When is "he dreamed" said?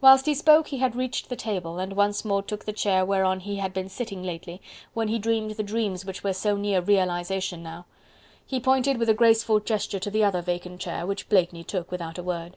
5.08-5.50